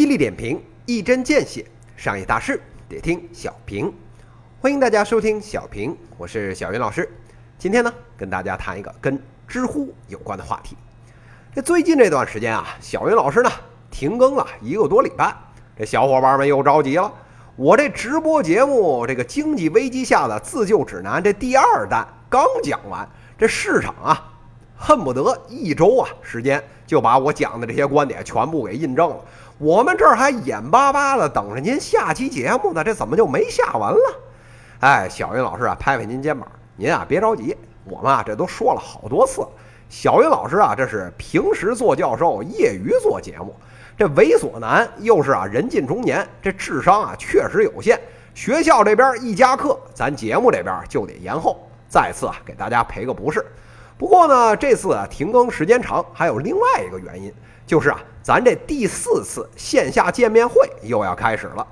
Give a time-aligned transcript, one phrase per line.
[0.00, 1.62] 犀利点评，一针见血，
[1.94, 2.58] 商业大事
[2.88, 3.92] 得听小平。
[4.58, 7.06] 欢迎大家收听小平，我是小云老师。
[7.58, 10.74] 今天呢，跟大家谈一个跟知乎有关的话题。
[11.54, 13.50] 这最近这段时间啊，小云老师呢
[13.90, 15.36] 停更了一个多礼拜，
[15.76, 17.12] 这小伙伴们又着急了。
[17.56, 23.06] 我这直播节目《这个经济危机下的自救指南》这第二弹刚讲完，
[23.36, 24.28] 这市场啊。
[24.82, 29.16] 恨不得一周啊时间就把我讲的这些观点全部给印证了。
[29.60, 34.20] 我们这儿还眼巴巴的等着您下期节目呢，这怎么就没下完了？
[34.80, 39.46] 哎，小云老师啊，拍拍您肩膀，您啊别着急，我们啊这都说了好多次。
[39.90, 43.54] 小云老师啊，这是平时做教授，业余做节目，
[43.98, 48.00] 这猥琐男又是啊人近中年，这智商啊确实有限。
[48.32, 51.68] 学校这边一加课，咱节目这边就得延后。
[51.86, 53.44] 再次啊给大家赔个不是。
[54.00, 57.30] 不过呢，这次啊停更时间长，还有另外一个原因，
[57.66, 61.66] 就是啊，咱这第四次线下见面会又要开始了。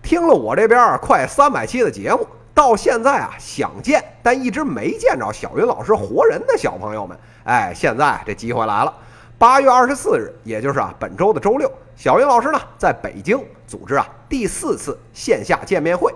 [0.00, 8.94] 听了我这边快三百期的节目，到现在啊想见但一直没见着小云老师活人的小朋友们，哎，现在这机会来了。
[9.36, 16.14] 八月二十四日，也就是啊本周的周六，小云老师呢在北京组织啊第四次线下见面会，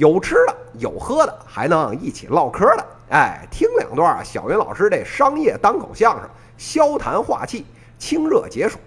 [0.00, 2.86] 有吃的，有喝的，还能一起唠嗑的。
[3.10, 7.66] 哎，听两段啊，小云老师这商业单口相声，消痰化气，
[7.98, 8.78] 清热解暑。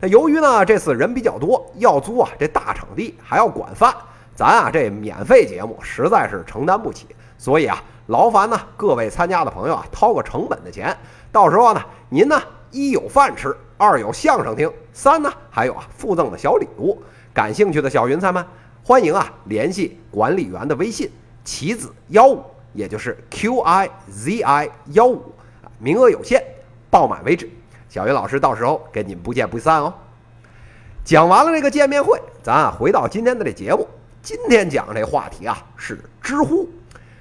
[0.00, 3.94] 那由于呢这次人比较多，要租啊这大场地，还要管饭，
[4.34, 10.96] 咱啊这免费节目实在是承担不起，所以啊劳烦呢各位参加的朋友啊掏个成本的钱，
[11.30, 12.40] 到时候呢您呢
[12.70, 17.02] 一有饭吃，二有相声听，三呢还有啊附赠的小礼物。
[17.34, 18.42] 感兴趣的小云彩们，
[18.88, 21.10] 欢迎啊联系管理员的微信：
[21.42, 22.40] 棋子幺五。
[22.72, 25.32] 也就是 Q I Z I 幺五，
[25.80, 26.40] 名额有限，
[26.88, 27.50] 报满为止。
[27.88, 29.92] 小云老师到时候跟你们不见不散哦。
[31.04, 33.88] 讲完了这个见面会，咱啊回到今天的这节目。
[34.22, 36.68] 今天讲这话题啊是知乎。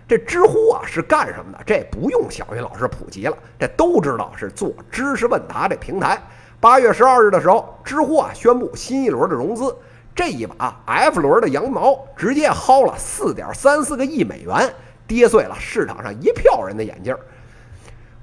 [0.08, 1.64] 这知乎啊是干什么的？
[1.66, 6.22] 这不用小云老师普及了，这都知道是做知识问答这平台。
[6.60, 9.76] 八月十二日的时候，知乎啊宣布新一轮的融资，
[10.16, 14.74] 这一把 F 轮的羊毛直接薅了四点三四个亿美元。
[15.08, 17.20] 跌碎了市场上一票人的眼镜儿，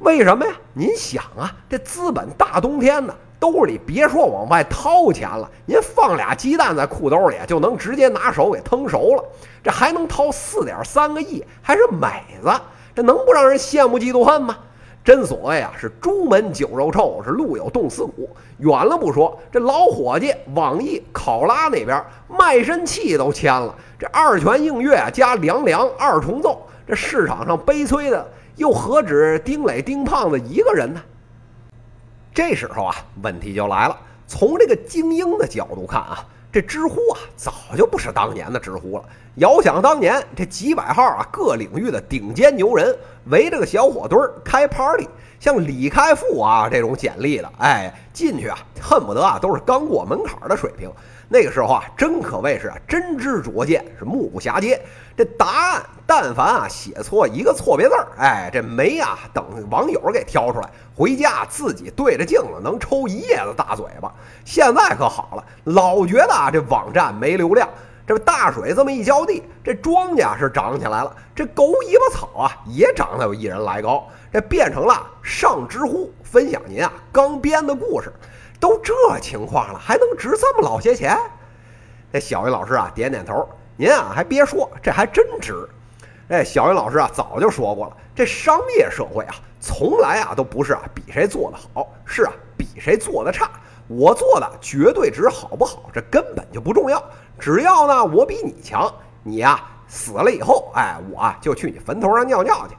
[0.00, 0.52] 为什么呀？
[0.72, 9.24] 您想啊，这资本大冬天的，兜里别说往外掏钱了，您放俩鸡蛋在裤兜里就能直接拿手给腾熟了，
[9.62, 12.50] 这还能掏四点三个亿，还是美子，
[12.96, 14.58] 这能不让人羡慕嫉妒恨吗？
[15.04, 18.30] 真所谓啊，是朱门酒肉臭，是路有冻死骨。
[18.58, 26.64] 远了不说，这老伙计网易考拉那边卖身契都签了，这二泉映月加凉凉二重奏。
[26.86, 31.02] 这市场上悲催的又何止丁磊、丁胖子一个人呢？
[32.32, 33.98] 这时候啊，问题就来了。
[34.28, 39.04] 从这个精英的角度看啊，这知乎啊，早就不是当年的知乎了。
[39.36, 42.94] 遥想当年，这几百号啊，各领域的顶尖牛人
[43.26, 50.90] 围着个小火堆儿开 party，像李开复啊这种简历的，哎，进去啊，恨不得啊都是刚过门槛的水平。
[51.28, 54.78] 那个时候啊，真可谓是，真知灼见，是目不暇接。
[55.16, 64.12] 这答案，但凡啊写错一个错别字儿，哎，这没啊等网友给挑出来，回家自己对着镜子能抽一夜的大嘴巴。
[64.44, 67.66] 现在可好了，老觉得啊这网站没流量，
[68.12, 78.12] 这大水这么一浇地，这庄稼是长起来了，这狗尾巴草啊也长得有一人来高，这变成了上知乎分享您啊刚编的故事。
[78.60, 81.16] 都这情况了，还能值这么老些钱？
[82.12, 83.48] 这小云老师啊，点点头。
[83.76, 85.66] 您啊，还别说，这还真值。
[86.28, 93.50] 哎，小云老师啊，早就说过了，这商业社会啊，从来啊都不是啊比谁做的好，是啊比谁做的差。
[93.88, 97.02] 我做的绝对值好不好，这根本就不重要。
[97.38, 102.76] 只要呢，我比你强，你呀死了以后，哎，我啊就去你坟头上尿尿去。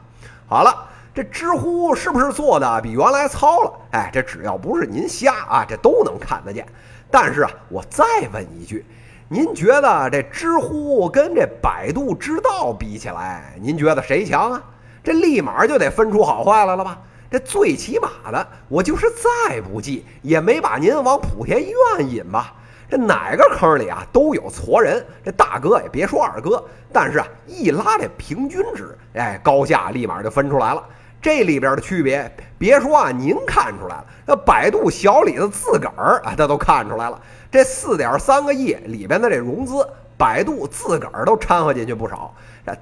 [0.47, 0.89] 好了。
[1.15, 3.71] 这知乎是不是做的比原来糙了？
[3.91, 6.65] 哎，这只要不是您瞎啊，这都能看得见。
[7.11, 8.03] 但是啊，我再
[8.33, 8.83] 问一句，
[9.27, 14.63] 您觉得这知乎跟这百度知道比起来，您觉得谁强啊？
[15.03, 16.97] 这立马就得分出好坏来了吧？
[17.33, 22.53] 这最起码的，我就是再不济也没把您往莆田医院引吧？
[22.87, 25.03] 这哪个坑里啊都有矬人。
[25.25, 30.85] 这大哥也别说二哥，但是啊，一拉这平均值，哎，高下立马就分出来了。
[31.19, 37.19] 这里边的区别，别说啊，您看出来了，那百度小李子自个儿啊，他都看出来了。
[37.49, 39.83] 这四点三个亿里边的这融资，
[40.19, 42.31] 百度自个儿都掺和进去不少。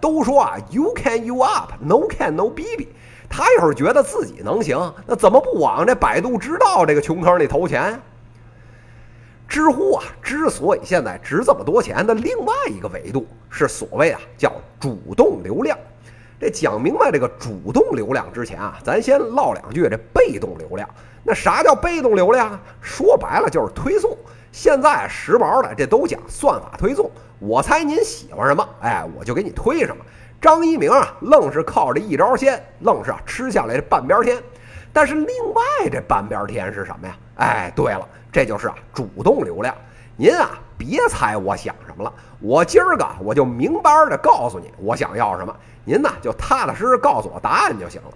[0.02, 2.90] 都说啊，You can you up，No can no B B。
[3.32, 8.00] 他要是觉得自己能行，那怎么不往这百度知道这个穷坑里投钱？
[9.48, 14.20] 知乎啊，之所以现在值这么多钱的另外一个维度是所谓啊。
[14.38, 15.78] 叫主动流量。
[16.40, 20.88] 这讲明白这个主动流量之前啊，咱先唠两句这被动流量。
[21.24, 22.60] 那啥叫被动流量？
[22.82, 24.18] 说白了就是推送。
[24.52, 27.10] 现在时髦的这都讲算法推送。
[27.40, 30.04] 我猜您喜欢什么，哎，我就给你推什么。
[30.42, 34.42] 张一鸣啊，愣是靠着一招鲜，愣是啊吃下来这半边天。
[34.92, 35.62] 但是另外
[35.92, 37.16] 这半边天是什么呀？
[37.36, 39.74] 哎，对了，这就是啊主动流量。
[40.18, 45.56] 您啊别猜我想什么了，我今儿个我就明白的告诉你我想要什么，
[45.86, 48.10] 您呢就踏踏实实告诉我答案就行了。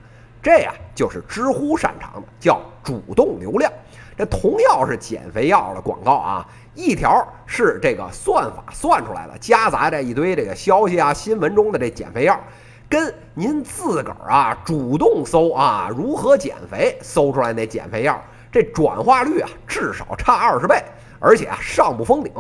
[0.46, 3.74] 这呀就是知乎擅长的，叫主动流量。
[4.16, 12.40] 这同样是减肥药的广告啊，一条是这个算法算出来的，夹杂着一堆这个消息啊、新闻中的这减肥药，
[12.88, 20.76] 跟您自个儿啊主动搜啊如何减肥搜出来那减肥药，这转化率啊至少差二十倍，
[21.20, 22.32] 而且啊上不封顶。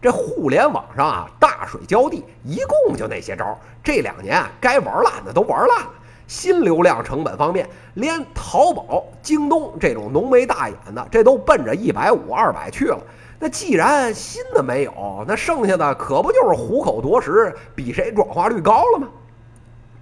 [0.00, 5.90] 这互联网上啊大水浇地，一共就那些招，这两年啊该玩烂的都玩烂了。
[6.32, 12.98] 新流量成本方面，连淘宝、京东这种浓眉大眼的，这都奔着一百五、二百去了。
[13.38, 19.08] 那既然新的没有，那剩下的可不就是虎口夺食，比谁转化率高了吗？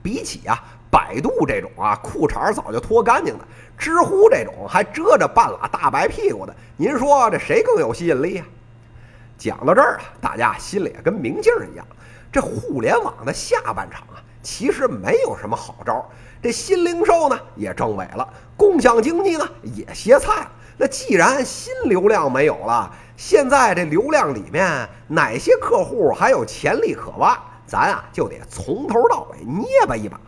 [0.04, 0.56] 比起啊，
[0.88, 3.44] 百度这种啊裤衩早就脱干净的，
[3.76, 8.46] 知乎这种还遮着半拉大白屁股的，您说这谁更有吸引力啊？
[9.36, 11.84] 讲到这儿啊，大家心里跟明镜一样，
[12.30, 14.22] 这互联网的下半场啊。
[14.42, 16.08] 其实没有什么好招，
[16.42, 20.52] 这新零售呢也正萎了，共享经济呢也歇菜了。
[20.76, 30.18] 那既然新流量没有了，现在这流量里面哪些客户还有潜力可挖，咱啊就得从头到尾捏巴一把。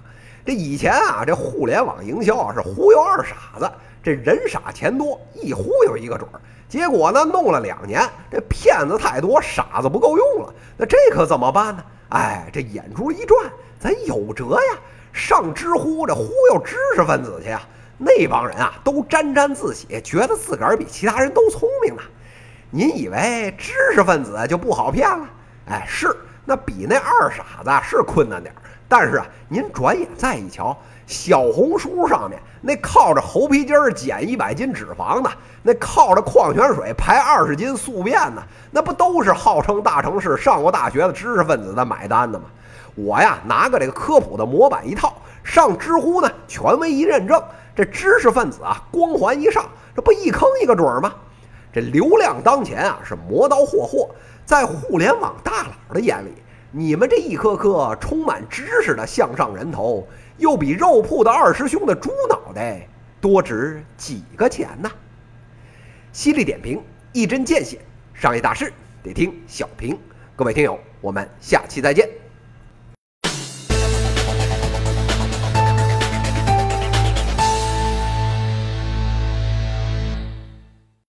[0.44, 3.72] 这以前啊，这互联网营销啊是忽悠二傻子，
[4.02, 6.40] 这人傻钱多，一忽悠一个准儿。
[6.68, 10.52] 结果呢，弄了两年，这骗子太多，傻子不够用了。
[10.76, 11.82] 那这可怎么办呢？
[12.12, 13.50] 哎，这眼珠一转。
[13.78, 14.78] 咱有辙呀！
[15.12, 17.60] 上知乎这忽悠知识分子去呀！
[17.98, 22.02] 那帮人啊，都沾沾自喜，觉得自个儿比其他人都聪明呢。
[22.70, 25.28] 您以为知识分子就不好骗了？
[25.66, 28.62] 哎，是，那比那二傻子是困难点儿。
[28.92, 35.30] 但是啊，您转眼再一瞧，小红书上面那靠着猴皮筋儿减一百斤脂肪的，
[35.62, 42.44] 那靠着矿泉水排二十斤宿便的，那不都是号称大城市上过大学的知识分子在买单的吗？
[42.94, 47.42] 我呀，拿个这个科普的模板一套，上知乎呢，权威一认证，
[47.74, 49.64] 这知识分子啊，光环一上，
[49.96, 51.14] 这不一坑一个准儿吗？
[51.72, 54.10] 这流量当前啊，是磨刀霍霍，
[54.44, 56.41] 在互联网大佬的眼里，
[56.74, 60.08] 你们这一颗颗充满知识的向上人头，
[60.38, 62.88] 又比肉铺的二师兄的猪脑袋
[63.20, 64.90] 多值几个钱呢？
[66.12, 66.82] 犀利点评，
[67.12, 67.78] 一针见血，
[68.14, 68.72] 商业大事
[69.02, 69.98] 得听小平。
[70.34, 72.08] 各位听友，我们下期再见。